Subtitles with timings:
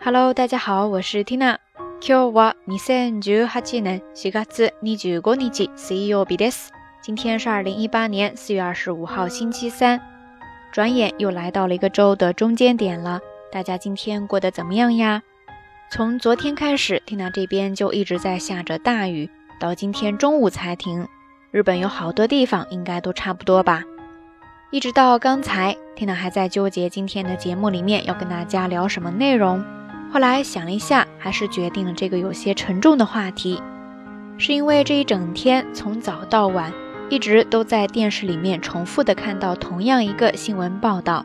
[0.00, 1.58] Hello，大家好，我是 Tina。
[2.00, 6.68] 今日は二千十八年四月二十五日水曜日です。
[7.02, 10.00] 今天是二零一八年四月二十五号星期三。
[10.72, 13.20] 转眼又来到了一个周的中间点了，
[13.50, 15.22] 大家今天过得怎么样呀？
[15.90, 19.30] 从昨天开始，Tina 这边就一直在下着大雨，
[19.60, 21.06] 到今天中午才停。
[21.50, 23.84] 日本有好多地方应该都差不多吧？
[24.70, 29.64] 一直到刚才，Tina 还在纠结今天的节目里面要跟大家聊什么内容。
[30.11, 33.61] 后来想了一下，还是决定了这个有些沉重的话题，
[34.37, 36.73] 是因为这一整天从早到晚，
[37.09, 41.23] 一直都在电视里面重复的看到同样一个新闻报道，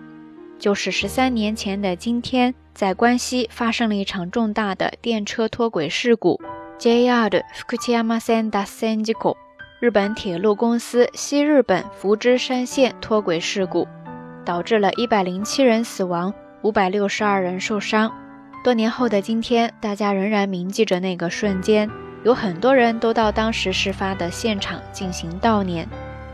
[0.58, 6.38] 就是十三年前的今天，在关西发生了一场重大的电车脱轨事故
[6.78, 9.34] ，JR 福知山線脱線事故，
[9.80, 13.88] 日本铁路公司西日本福知山线脱轨事故，
[14.44, 18.12] 导致了一百零七人死亡，五百六十二人受伤。
[18.64, 21.86] 多年后的今天，大家仍然铭记着那个瞬间，
[22.22, 25.86] 有很多人都到当时事发的现场进行悼念。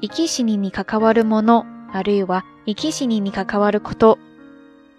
[0.00, 4.18] 生き死にに関わるもの，あるいは生き死にに関わること。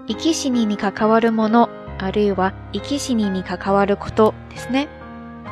[0.08, 4.88] 生き死にに関わるもの，あるいは生き死にに関わることですね。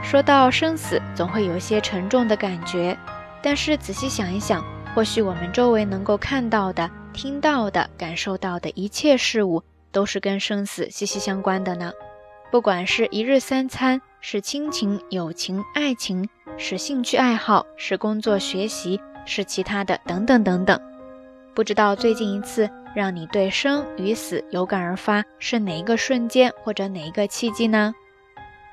[0.04, 2.98] 说到生死，总会有些沉重的感觉。
[3.42, 4.64] 但是仔细想一想，
[4.94, 11.92] 或许我们周围能够看到的、听到的、感受到的一切事物，都是跟生死息息相关的呢。
[12.52, 16.28] 不管是一日三餐，是亲情、友情、爱情，
[16.58, 20.80] 是兴趣爱好，是工作学习，是其他的等等等等。
[21.54, 27.94] 不知道最近一次让你对生与死有感而发是哪一个瞬间，或者哪一个契机呢？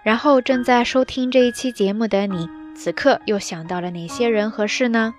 [0.02, 5.14] 然后正在收听这一期节目的你，此刻又想到了哪些人和事呢？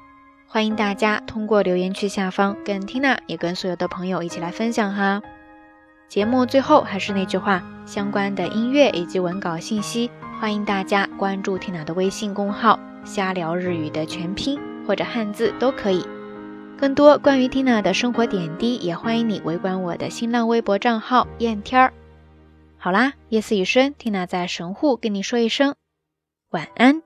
[0.45, 5.21] 欢迎大家通过留言区下方跟 Tina 也跟所有的朋友一起来分享哈。
[6.09, 16.05] 节目最后还是那句话，相关的音乐以及文稿信息，欢迎大家关注 Tina 的微信公号“瞎聊日语”的全拼或者汉字都可以。
[16.77, 21.93] 更多关于 Tina 的生活点滴，也欢迎你围观我的新浪微博账号“燕天儿”。
[22.83, 25.77] 好啦，夜色已深，缇娜在神户跟你说一声
[26.49, 27.01] 晚安。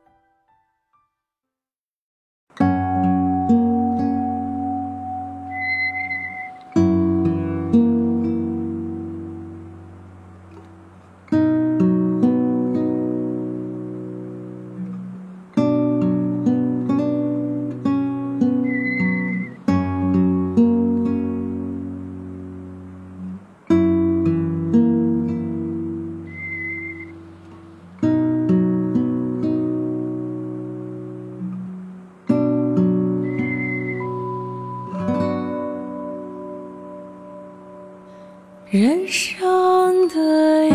[38.70, 40.72] 人生的意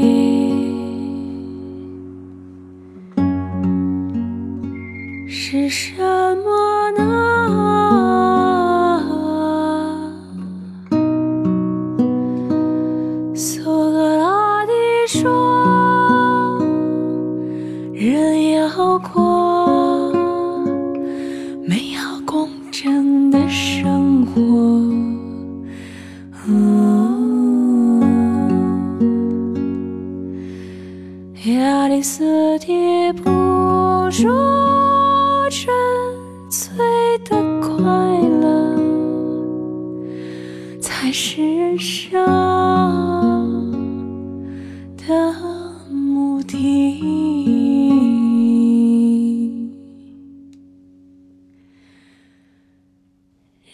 [0.00, 0.56] 义
[5.28, 7.04] 是什么呢？
[13.34, 14.72] 苏格拉底
[15.06, 16.58] 说
[17.92, 20.10] ：“人要过
[21.62, 24.82] 美好公正的生活。”
[32.06, 32.24] 色
[32.60, 33.24] 的不
[34.12, 34.30] 说，
[35.50, 35.74] 沉
[36.48, 36.78] 醉
[37.24, 37.30] 的
[37.60, 37.82] 快
[38.40, 38.76] 乐
[40.80, 42.24] 才是人生
[44.96, 45.34] 的
[45.90, 47.02] 目的。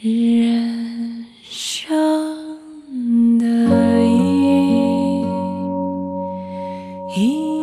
[0.00, 3.46] 人生的
[4.00, 5.20] 意
[7.14, 7.61] 义。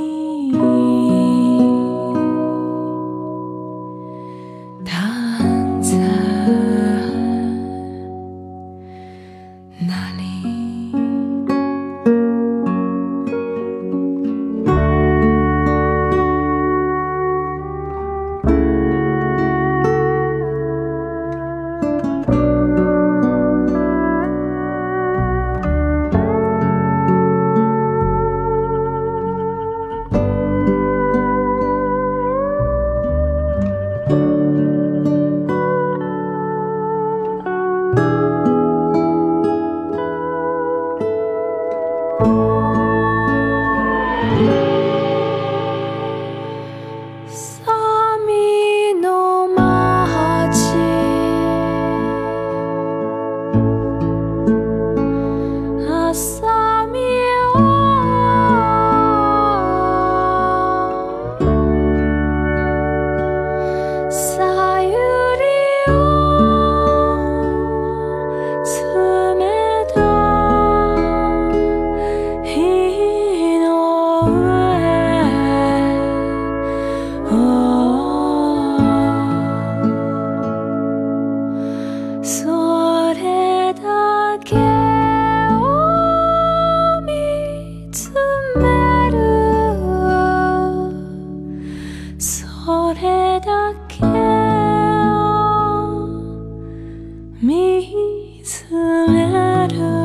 [97.41, 98.65] 迷思
[99.07, 99.31] 恋
[99.69, 99.98] 人。